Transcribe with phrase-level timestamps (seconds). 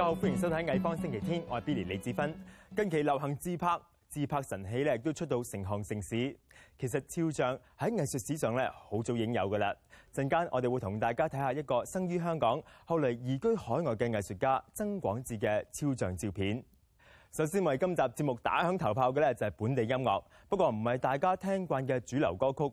[0.00, 2.34] 家好，歡迎收睇《藝方星期天》，我係 Billy 李子芬。
[2.74, 3.78] 近期流行自拍，
[4.08, 6.34] 自拍神器咧都出到成行成市。
[6.78, 9.76] 其實肖像喺藝術史上咧好早已經有噶啦。
[10.14, 16.64] 陣間我哋會同大家睇下一個生于香港，後嚟移居海外嘅藝術家曾廣智嘅肖像照片。
[17.30, 22.72] 首先為今集節目打響頭炮嘅咧就係本地音樂，不過唔係大家聽慣嘅主流歌曲。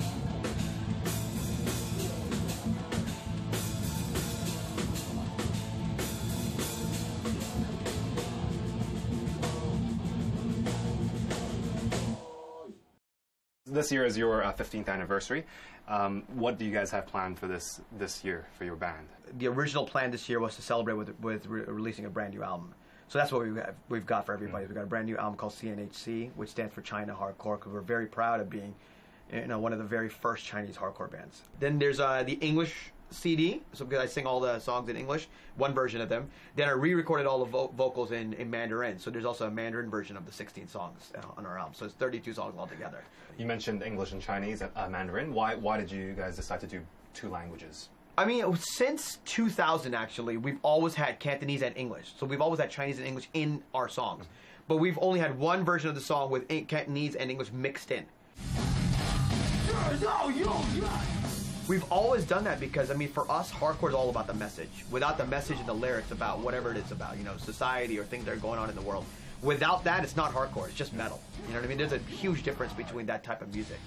[13.71, 15.45] This year is your uh, 15th anniversary.
[15.87, 19.07] Um, what do you guys have planned for this this year for your band?
[19.37, 22.43] the original plan this year was to celebrate with with re- releasing a brand new
[22.43, 22.73] album.
[23.07, 24.65] So that's what we have, we've got for everybody.
[24.65, 27.81] We've got a brand new album called CNHC, which stands for China Hardcore, because we're
[27.81, 28.73] very proud of being,
[29.33, 31.41] you know, one of the very first Chinese hardcore bands.
[31.59, 35.27] Then there's uh, the English CD, so because I sing all the songs in English,
[35.57, 36.29] one version of them.
[36.55, 39.89] Then I re-recorded all the vo- vocals in, in Mandarin, so there's also a Mandarin
[39.89, 41.73] version of the 16 songs uh, on our album.
[41.75, 43.03] So it's 32 songs altogether.
[43.37, 45.33] You mentioned English and Chinese, uh, Mandarin.
[45.33, 46.81] Why why did you guys decide to do
[47.13, 47.89] two languages?
[48.17, 52.13] I mean, since 2000, actually, we've always had Cantonese and English.
[52.17, 54.25] So we've always had Chinese and English in our songs.
[54.67, 57.89] But we've only had one version of the song with in- Cantonese and English mixed
[57.91, 58.05] in.
[61.67, 64.83] We've always done that because, I mean, for us, hardcore is all about the message.
[64.89, 68.03] Without the message and the lyrics about whatever it is about, you know, society or
[68.03, 69.05] things that are going on in the world.
[69.41, 70.67] Without that, it's not hardcore.
[70.67, 71.21] It's just metal.
[71.47, 71.77] You know what I mean?
[71.77, 73.79] There's a huge difference between that type of music.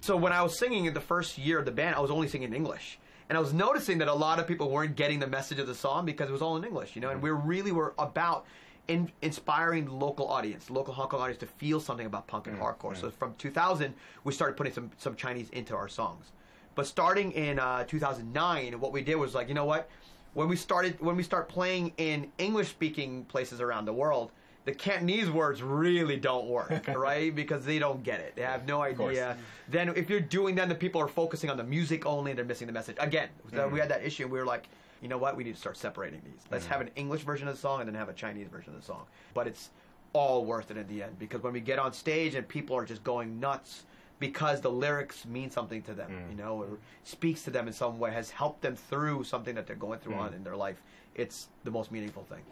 [0.00, 2.28] So when I was singing in the first year of the band, I was only
[2.28, 2.98] singing in English.
[3.28, 5.74] And I was noticing that a lot of people weren't getting the message of the
[5.74, 8.44] song because it was all in English, you know, and we really were about
[8.90, 12.60] in, inspiring local audience, local Hong Kong audience to feel something about punk and mm,
[12.60, 12.96] hardcore.
[12.96, 13.12] So mm.
[13.12, 16.32] from 2000, we started putting some, some Chinese into our songs.
[16.74, 19.88] But starting in uh, 2009, what we did was like, you know what?
[20.34, 24.32] When we started, when we start playing in English-speaking places around the world,
[24.64, 27.34] the Cantonese words really don't work, right?
[27.34, 28.34] Because they don't get it.
[28.34, 29.36] They have no idea.
[29.68, 32.32] Then if you're doing that, the people are focusing on the music only.
[32.32, 32.96] They're missing the message.
[32.98, 34.24] Again, so we had that issue.
[34.24, 34.68] And we were like,
[35.00, 35.36] you know what?
[35.36, 36.42] We need to start separating these.
[36.50, 36.72] Let's mm-hmm.
[36.72, 38.86] have an English version of the song and then have a Chinese version of the
[38.86, 39.06] song.
[39.34, 39.70] But it's
[40.12, 42.84] all worth it in the end because when we get on stage and people are
[42.84, 43.84] just going nuts
[44.18, 46.30] because the lyrics mean something to them, mm.
[46.30, 49.66] you know, or speaks to them in some way, has helped them through something that
[49.66, 50.20] they're going through mm.
[50.20, 50.82] on in their life.
[51.14, 52.42] It's the most meaningful thing.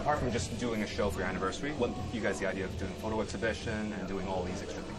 [0.00, 2.76] Apart from just doing a show for your anniversary, what you guys the idea of
[2.78, 4.91] doing photo exhibition and doing all these extra things?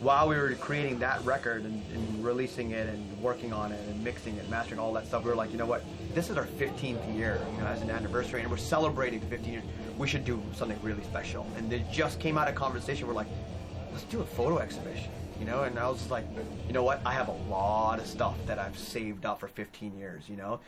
[0.00, 4.04] While we were creating that record and, and releasing it and working on it and
[4.04, 5.82] mixing it, mastering all that stuff, we were like, you know what?
[6.14, 9.64] This is our 15th year, you know, as an anniversary, and we're celebrating 15 years.
[9.96, 11.46] We should do something really special.
[11.56, 13.08] And it just came out of conversation.
[13.08, 13.26] We're like,
[13.92, 15.10] let's do a photo exhibition,
[15.40, 15.64] you know.
[15.64, 16.24] And I was like,
[16.68, 17.00] you know what?
[17.04, 20.60] I have a lot of stuff that I've saved up for 15 years, you know.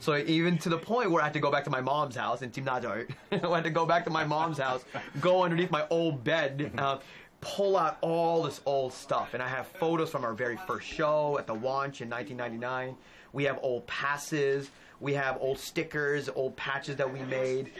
[0.00, 2.42] So even to the point where I had to go back to my mom's house
[2.42, 3.06] in Timnado.
[3.32, 4.84] I had to go back to my mom's house,
[5.20, 6.98] go underneath my old bed, uh,
[7.44, 9.34] pull out all this old stuff.
[9.34, 12.96] And I have photos from our very first show at the launch in 1999.
[13.32, 14.70] We have old passes.
[15.00, 17.70] We have old stickers, old patches that we made.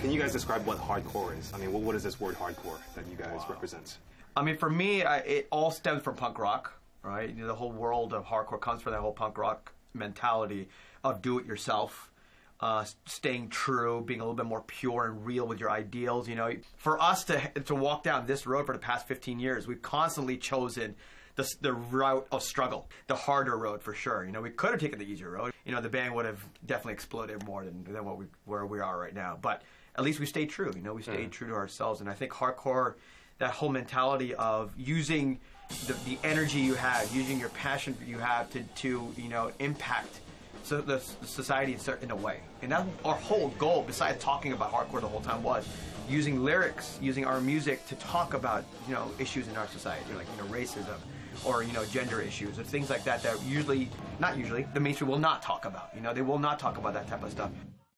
[0.00, 1.52] Can you guys describe what hardcore is?
[1.52, 3.98] I mean, what, what is this word hardcore that you guys represent?
[4.36, 7.28] I mean, for me, I, it all stems from punk rock, right?
[7.28, 10.68] You know, the whole world of hardcore comes from that whole punk rock mentality
[11.04, 12.10] of do it yourself,
[12.60, 16.28] uh, staying true, being a little bit more pure and real with your ideals.
[16.28, 19.66] You know, for us to to walk down this road for the past 15 years,
[19.66, 20.94] we've constantly chosen.
[21.36, 24.24] The, the route of struggle, the harder road for sure.
[24.24, 25.52] You know, we could have taken the easier road.
[25.64, 28.80] You know, the band would have definitely exploded more than, than what we where we
[28.80, 29.38] are right now.
[29.40, 29.62] But
[29.94, 30.72] at least we stayed true.
[30.74, 32.94] You know, we stayed true to ourselves, and I think hardcore,
[33.38, 35.38] that whole mentality of using
[35.86, 40.20] the, the energy you have, using your passion you have to to you know impact
[40.68, 44.22] so the, the society in, cer- in a way, and that our whole goal, besides
[44.22, 45.66] talking about hardcore the whole time, was
[46.08, 50.26] using lyrics, using our music to talk about you know issues in our society, like
[50.36, 50.98] you know racism.
[51.44, 53.88] Or you know gender issues or things like that that usually,
[54.18, 55.90] not usually, the mainstream will not talk about.
[55.94, 57.52] You know they will not talk about that type of stuff.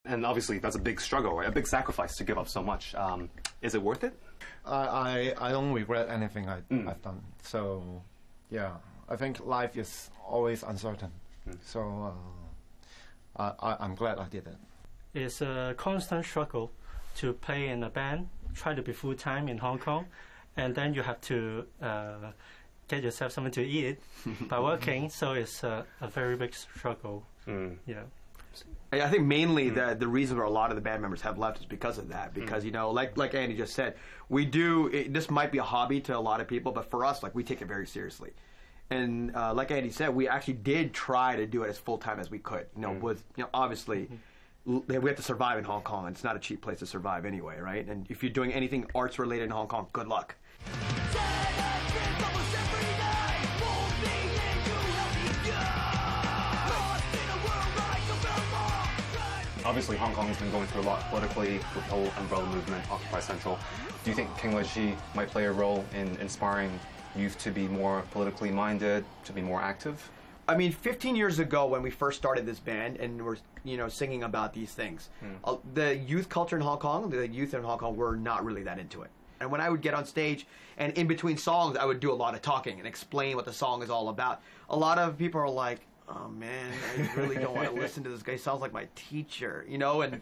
[0.04, 1.48] And obviously, that's a big struggle, right?
[1.48, 2.94] A big sacrifice to give up so much.
[2.94, 3.30] Um,
[3.62, 4.12] is it worth it?
[4.66, 7.22] I, I, I don't regret anything I, I've done.
[7.42, 8.02] So,
[8.50, 8.72] yeah,
[9.08, 11.10] I think life is always uncertain.
[11.62, 12.39] So, uh,
[13.36, 14.56] I, I, I'm glad I did it.
[15.14, 16.70] It's a constant struggle
[17.16, 20.06] to play in a band, try to be full time in Hong Kong,
[20.56, 22.32] and then you have to uh,
[22.88, 23.98] get yourself something to eat
[24.48, 25.10] by working.
[25.10, 27.24] So it's a, a very big struggle.
[27.46, 27.76] Mm.
[27.86, 28.02] Yeah.
[28.92, 29.74] I think mainly mm.
[29.74, 32.08] the the reason why a lot of the band members have left is because of
[32.08, 32.30] that.
[32.30, 32.34] Mm.
[32.34, 33.94] Because you know, like like Andy just said,
[34.28, 34.88] we do.
[34.88, 37.34] It, this might be a hobby to a lot of people, but for us, like
[37.34, 38.32] we take it very seriously.
[38.90, 42.18] And uh, like Andy said, we actually did try to do it as full time
[42.18, 42.66] as we could.
[42.74, 44.08] You know, with you know, obviously.
[44.68, 46.06] l- We have to survive in Hong Kong.
[46.08, 47.86] It's not a cheap place to survive anyway, right?
[47.86, 50.34] And if you're doing anything arts related in Hong Kong, good luck.
[59.64, 62.90] Obviously, Hong Kong has been going through a lot politically with the whole umbrella movement,
[62.90, 63.58] Occupy Central.
[64.04, 66.78] Do you think King Ly Chee might play a role in inspiring
[67.14, 70.10] youth to be more politically minded, to be more active?
[70.48, 73.88] I mean, 15 years ago when we first started this band and we're you know
[73.88, 75.10] singing about these things,
[75.44, 78.62] uh, the youth culture in Hong Kong, the youth in Hong Kong were not really
[78.62, 79.10] that into it.
[79.40, 80.46] And when I would get on stage
[80.78, 83.52] and in between songs, I would do a lot of talking and explain what the
[83.52, 84.42] song is all about.
[84.70, 85.80] A lot of people are like,
[86.10, 88.32] "Oh man, I really don't want to listen to this guy.
[88.32, 90.20] He sounds like my teacher," you know, and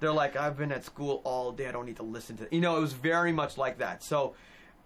[0.00, 1.66] they're like, "I've been at school all day.
[1.66, 4.02] I don't need to listen to." You know, it was very much like that.
[4.02, 4.34] So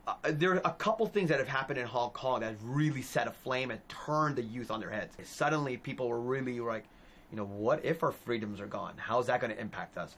[0.06, 3.26] uh, there are a couple things that have happened in Hong Kong that really set
[3.26, 5.16] a flame and turned the youth on their heads.
[5.22, 6.84] Suddenly, people were really like,
[7.30, 8.94] you know, what if our freedoms are gone?
[8.96, 10.16] How's that going to impact us?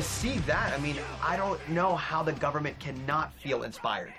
[0.00, 4.14] To see that, I mean, I don't know how the government cannot feel inspired.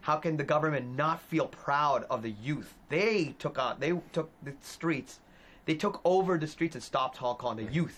[0.00, 2.74] How can the government not feel proud of the youth?
[2.88, 5.20] They took on, they took the streets,
[5.66, 7.54] they took over the streets and stopped Hong Kong.
[7.58, 7.96] The youth,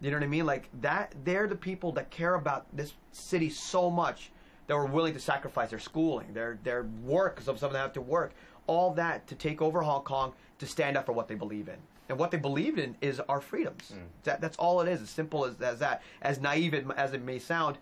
[0.00, 0.46] you know what I mean?
[0.46, 4.30] Like that, they're the people that care about this city so much
[4.68, 7.92] that were willing to sacrifice their schooling, their their work, because some of them have
[7.94, 8.34] to work,
[8.68, 11.78] all that to take over Hong Kong to stand up for what they believe in
[12.10, 13.92] and what they believed in is our freedoms.
[13.94, 14.08] Mm.
[14.24, 15.00] That, that's all it is.
[15.00, 16.02] As simple as, as that.
[16.20, 17.78] As naive as it may sound,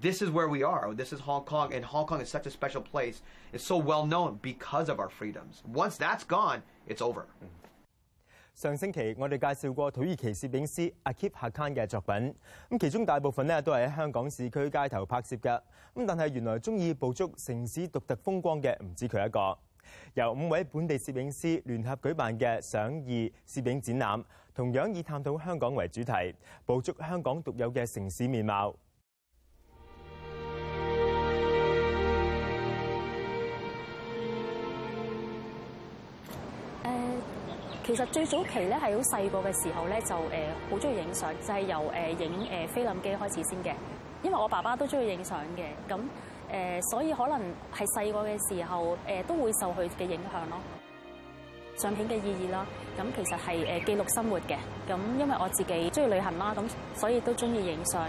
[0.00, 0.94] this is where we are.
[0.94, 3.20] This is Hong Kong, and Hong Kong is such a special place.
[3.52, 5.62] It's so well known because of our freedoms.
[5.66, 7.26] Once that's gone, it's over.
[8.54, 12.34] 上星期我哋介紹過土耳其攝影師 Akif Hakan 嘅作品，
[12.68, 15.60] 咁其中大部分咧都係喺香港市區街頭拍攝嘅，
[15.94, 19.58] 咁但係原來中意捕捉城市獨特風光嘅唔止佢一個。
[20.14, 24.24] 由五位本地攝影師聯合舉辦嘅想意攝影展覽，
[24.54, 26.34] 同樣以探討香港為主題，
[26.66, 28.74] 捕捉香港獨有嘅城市面貌。
[36.84, 36.88] 誒、
[37.84, 40.20] 其實最早期咧係好細個嘅時候咧，就誒
[40.70, 43.74] 好中意影相，就係、由誒影誒菲林機開始先嘅。
[44.22, 46.00] 因為我爸爸都中意影相嘅，咁
[46.52, 47.40] 誒、所以可能
[47.74, 50.58] 係細個嘅時候誒、都會受佢嘅影響咯。
[51.76, 52.66] 相片嘅意義啦，
[52.98, 54.56] 咁其實係誒記錄生活嘅。
[54.88, 56.62] 咁因為我自己中意旅行啦，咁
[56.94, 58.06] 所以都中意影相。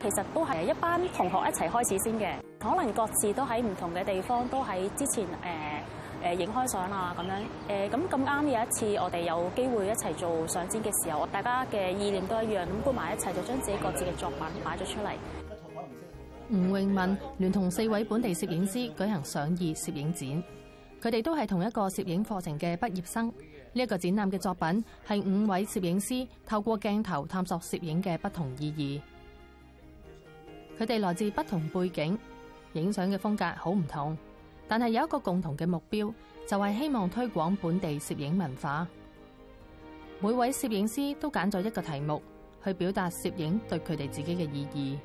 [0.00, 5.28] 其實都係一班同學一齊開始先嘅，可能各自都喺唔同嘅地方，都喺之前誒
[6.22, 7.42] 誒影開相啊咁樣。
[7.68, 15.14] 誒咁咁啱有一次我哋有機會一齊做相展嘅時候，大家嘅意念都一樣，咁搬埋一齊就將自己各自嘅作品擺咗出嚟。
[16.50, 20.28] 吳永敏聯同四位本地攝影師舉行上意攝影展，
[21.00, 23.32] 佢哋都係同一個攝影課程嘅畢業生。
[23.72, 29.00] 呢、一個展覽嘅作品係五位攝影師透過鏡頭探索攝影嘅不同意義。
[30.82, 32.18] 佢哋來自不同背景，
[32.72, 34.18] 影相嘅風格好唔同，
[34.70, 36.14] 但係有一個共同嘅目標，
[36.46, 38.86] 就係希望推廣本地攝影文化。
[40.20, 42.22] 每位攝影師都揀咗一個題目
[42.62, 44.98] 去表達攝影對佢哋自己嘅意義。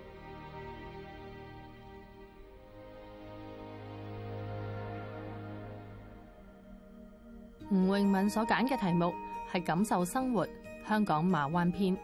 [7.72, 9.12] 吳永敏所揀嘅題目
[9.52, 10.48] 係感受生活
[10.88, 11.98] 香港馬灣篇。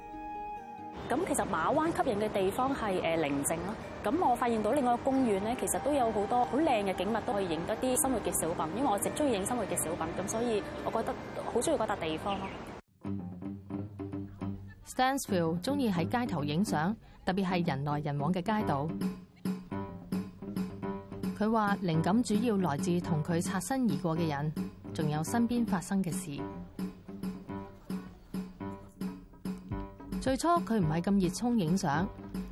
[1.08, 3.91] 咁其實馬灣吸引嘅地方係誒寧靜咯。
[4.04, 8.78] 咁我發現到另外一個公園咧，其實都有好多好靚嘅景物，都可以影一啲生活嘅小品。
[8.78, 11.14] 因為我直中意影生活嘅小品，咁所以我覺得
[11.46, 12.48] 好中意嗰笪地方咯。
[14.88, 18.88] Stansfield 中意喺街頭影相，特別係人來人往嘅街道。
[21.38, 24.52] 佢話靈感主要來自同佢擦身而過嘅人，
[24.94, 26.42] 仲有身邊發生嘅事。
[30.20, 32.08] 最初佢唔係咁熱衷影相，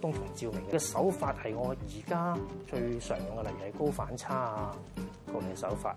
[0.00, 2.36] 東松照明嘅手法係我而家
[2.68, 4.76] 最常用嘅，例如係高反差啊
[5.26, 5.94] 各類嘅手法。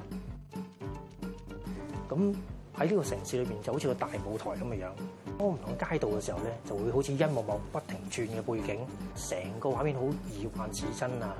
[2.10, 2.36] 咁
[2.78, 4.90] 喺呢個城市裏邊就好似個大舞台咁嘅樣，
[5.38, 8.80] 當唔同街道嘅時候咧，就會好似一幕幕不停轉嘅背景，
[9.16, 11.36] 成個畫面好疑幻似真啊！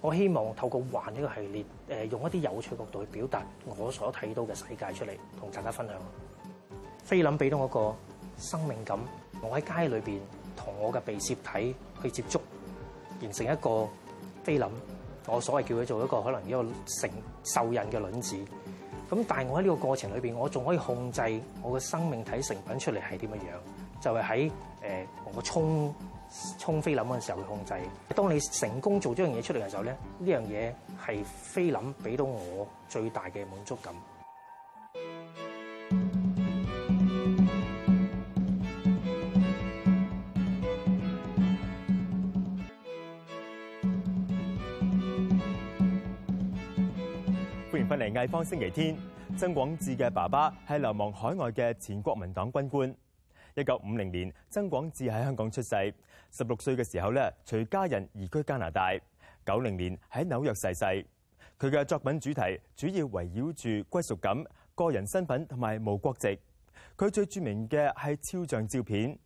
[0.00, 1.64] 我希望透過幻呢個系列，
[2.06, 5.96] 誒用一啲有趣角度去表達我所睇到嘅世界出嚟，同大家分享。
[7.04, 7.94] 菲林俾到我個
[8.38, 8.98] 生命感，
[9.42, 10.20] 我喺街裏邊
[10.56, 12.40] 同我嘅被攝體去接觸，
[13.20, 13.88] 形成一個
[14.44, 14.66] 菲林。
[15.28, 16.62] 我所謂叫佢做一個可能一個
[17.00, 17.10] 成
[17.42, 18.36] 受孕嘅卵子。
[19.10, 21.20] 咁但係我喺呢個過程裏邊，我仲可以控制
[21.62, 24.50] 我嘅生命體成品出嚟係點樣樣，就係喺
[24.82, 25.94] 誒我沖
[26.58, 27.74] 沖菲林嗰陣時候去控制。
[28.14, 30.72] 當你成功做咗樣嘢出嚟嘅時候咧，呢樣嘢
[31.04, 33.94] 係菲林俾到我最大嘅滿足感。
[47.86, 48.96] 迎翻嚟藝方星期天。
[49.38, 52.92] 曾广智嘅爸爸系流亡海外嘅前国民党军官。
[53.54, 55.94] 一九五零年，曾广智喺香港出世。
[56.32, 58.92] 十六岁嘅时候咧，随家人移居加拿大。
[59.44, 60.84] 九零年喺纽约逝世。
[61.60, 64.36] 佢嘅作品主题主要围绕住归属感、
[64.74, 66.36] 个人身份同埋无国籍。
[66.96, 69.16] 佢最著名嘅系肖像照片。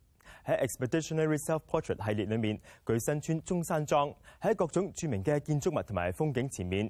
[0.45, 6.89] 喺 Expeditionary Self Portrait 系列里面，佢身穿中山装，喺各种著名嘅建筑物同埋风景前面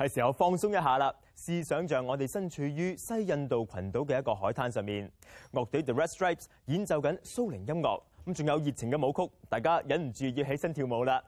[0.00, 1.14] 系時候放鬆一下啦！
[1.36, 5.10] 試想像我哋身處於西印度群島嘅一個海灘上面，
[5.52, 11.22] 樂隊 The Red Stripes 演奏緊蘇寧音樂，咁仲有熱情嘅舞曲，大家忍唔住要起身跳舞啦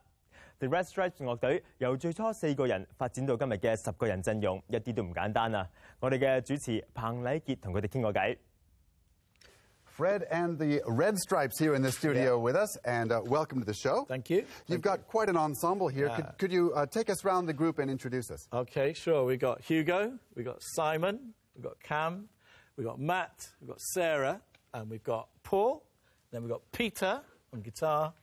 [0.59, 5.69] ！The Red Stripes 樂隊由最初四個人發展到今日嘅十個人陣容，一啲都唔簡單啊！
[6.01, 8.39] 我哋嘅主持彭禮傑同佢哋傾過偈。
[9.97, 12.43] Fred and the Red Stripes here in the studio Yeah.
[12.43, 14.05] with us, and uh, welcome to the show.
[14.09, 14.45] Thank you.
[14.67, 16.07] You've got quite an ensemble here.
[16.07, 16.17] Yeah.
[16.17, 18.49] Could, could you uh, take us around the group and introduce us?
[18.53, 19.25] Okay, sure.
[19.25, 22.29] We've got Hugo, we've got Simon, we've got Cam,
[22.77, 24.41] we've got Matt, we've got Sarah,
[24.73, 25.85] and we've got Paul.
[26.31, 27.21] Then we've got Peter
[27.53, 28.15] on guitar,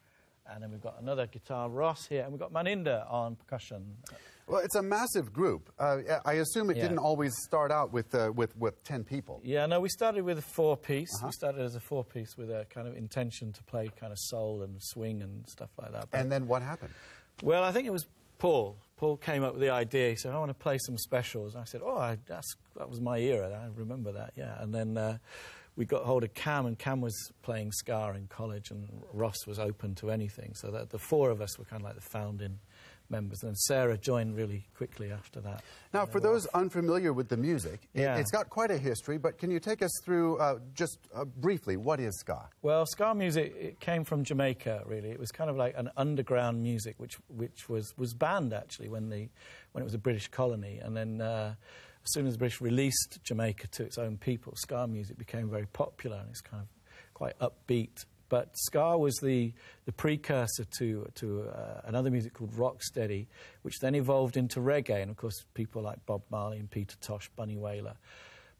[0.51, 3.95] and then we've got another guitar, Ross here, and we've got Maninda on percussion.
[4.49, 5.71] Well, it's a massive group.
[5.77, 6.83] Uh, I assume it Yeah.
[6.83, 9.41] didn't always start out with, uh, with, with 10 people.
[9.43, 11.13] Yeah, no, we started with a four piece.
[11.17, 11.27] Uh-huh.
[11.27, 14.17] We started as a four piece with a kind of intention to play kind of
[14.17, 16.09] soul and swing and stuff like that.
[16.09, 16.93] But- And then what happened?
[17.43, 18.07] well, I think it was
[18.39, 18.77] Paul.
[18.97, 20.09] Paul came up with the idea.
[20.09, 21.53] He said, I want to play some specials.
[21.53, 23.49] And I said, Oh, I, that's, that was my era.
[23.63, 24.59] I remember that, yeah.
[24.61, 25.17] And then uh,
[25.75, 29.59] we got hold of Cam, and Cam was playing ska in college, and Ross was
[29.59, 30.53] open to anything.
[30.55, 32.59] So that the four of us were kind of like the founding
[33.09, 33.43] members.
[33.43, 35.63] And Sarah joined really quickly after that.
[35.93, 38.17] Now, for those unfamiliar with the music, Yeah.
[38.17, 41.77] it's got quite a history, but can you take us through uh, just uh, briefly
[41.77, 42.49] what is ska?
[42.61, 44.83] Well, ska music it came from Jamaica.
[44.85, 48.89] Really, it was kind of like an underground music, which which was, was banned actually
[48.89, 49.29] when the
[49.71, 51.53] when it was a British colony, and then uh,
[52.03, 55.67] as soon as the British released Jamaica to its own people, ska music became very
[55.67, 56.67] popular, and it's kind of
[57.13, 58.05] quite upbeat.
[58.29, 59.53] But ska was the,
[59.85, 63.25] the precursor to, to uh, another music called rocksteady,
[63.63, 67.29] which then evolved into reggae, and of course people like Bob Marley and Peter Tosh,
[67.35, 67.95] Bunny Wailer.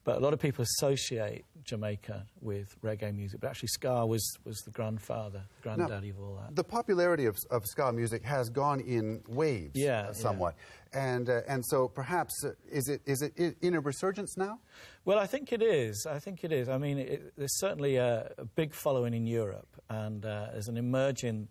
[0.02, 4.58] But a lot of people associate Jamaica with reggae music, but actually ska was, was
[4.60, 6.56] the grandfather, granddaddy of all that.
[6.56, 10.54] The popularity of, of ska music has gone in waves Yeah, uh, somewhat.
[10.92, 14.60] And, uh, and so perhaps, uh, is, it, is it in a resurgence now?
[15.04, 16.06] Well, I think it is.
[16.08, 16.68] I think it is.
[16.68, 20.76] I mean, it, there's certainly a, a big following in Europe, and uh, there's an
[20.76, 21.48] emerging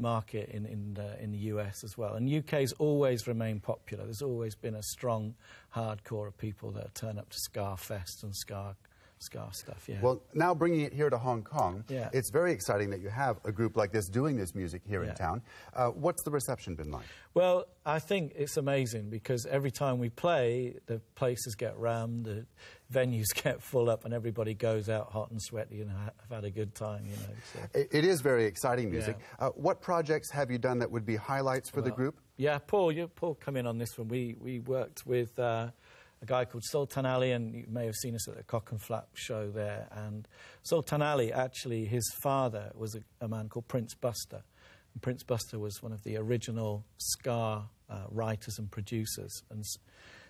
[0.00, 2.14] market in in, uh, in the US as well.
[2.14, 4.04] And UK's always remained popular.
[4.04, 5.34] There's always been a strong
[5.74, 8.76] hardcore of people that turn up to Ska Fest and Ska
[9.22, 9.84] Ska stuff.
[9.86, 10.00] Yeah.
[10.00, 12.08] Well, now bringing it here to Hong Kong, Yeah.
[12.14, 15.14] it's very exciting that you have a group like this doing this music here in
[15.14, 15.42] town.
[15.74, 17.04] Uh, what's the reception been like?
[17.34, 22.46] Well, I think it's amazing because every time we play, the places get rammed, the
[22.90, 26.44] venues get full up, and everybody goes out hot and sweaty and ha- have had
[26.46, 27.04] a good time.
[27.04, 27.34] You know.
[27.52, 27.78] So.
[27.78, 29.18] It, it is very exciting music.
[29.38, 32.18] Uh, what projects have you done that would be highlights for the group?
[32.38, 34.08] Yeah, Paul, you Paul come in on this one.
[34.08, 35.68] We we worked with uh,
[36.22, 38.80] a guy called Sultan Ali, and you may have seen us at the Cock and
[38.80, 39.88] Flap show there.
[39.90, 40.28] And
[40.62, 44.42] Sultan Ali, actually, his father was a, a man called Prince Buster.
[44.92, 49.64] And Prince Buster was one of the original ska uh, writers and producers, and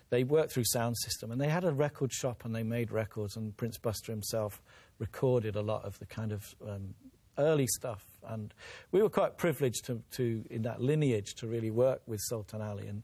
[0.09, 3.35] they worked through Sound System, and they had a record shop, and they made records.
[3.35, 4.61] And Prince Buster himself
[4.99, 6.93] recorded a lot of the kind of um,
[7.37, 8.53] early stuff, and
[8.91, 12.87] we were quite privileged to, to in that lineage to really work with Sultan Ali,
[12.87, 13.03] and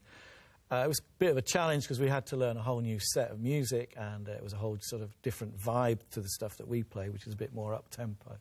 [0.70, 2.80] uh, it was a bit of a challenge because we had to learn a whole
[2.80, 6.20] new set of music, and uh, it was a whole sort of different vibe to
[6.20, 8.36] the stuff that we play, which is a bit more up tempo.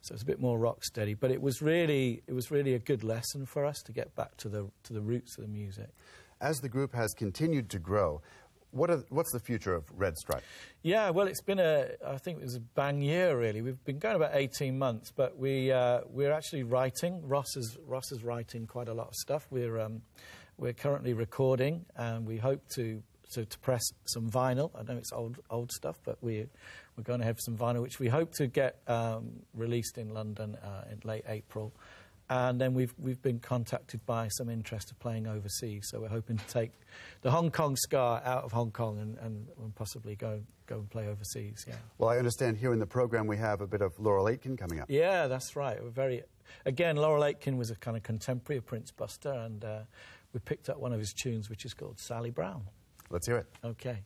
[0.00, 2.78] So it's a bit more rock steady, but it was really it was really a
[2.78, 5.88] good lesson for us to get back to the to the roots of the music.
[6.40, 8.20] As the group has continued to grow,
[8.70, 10.42] what are, what's the future of Red Stripe?
[10.82, 13.62] Yeah, well, it's been a, I think it was a bang year, really.
[13.62, 17.26] We've been going about 18 months, but we, uh, we're actually writing.
[17.26, 19.46] Ross is, Ross is writing quite a lot of stuff.
[19.50, 20.02] We're, um,
[20.58, 24.70] we're currently recording, and we hope to, to, to press some vinyl.
[24.74, 26.48] I know it's old, old stuff, but we're,
[26.96, 30.56] we're going to have some vinyl, which we hope to get um, released in London
[30.62, 31.72] uh, in late April.
[32.28, 35.86] And then we've, we've been contacted by some interest of playing overseas.
[35.90, 36.72] So we're hoping to take
[37.22, 40.90] the Hong Kong Ska out of Hong Kong and, and, and possibly go, go and
[40.90, 41.64] play overseas.
[41.68, 41.76] Yeah.
[41.98, 44.80] Well, I understand here in the program we have a bit of Laurel Aitken coming
[44.80, 44.86] up.
[44.90, 45.80] Yeah, that's right.
[45.80, 46.24] We're very.
[46.64, 49.80] Again, Laurel Aitken was a kind of contemporary of Prince Buster, and uh,
[50.36, 52.62] we picked up one of his tunes, which is called Sally Brown.
[53.08, 53.46] Let's hear it.
[53.64, 54.02] Okay.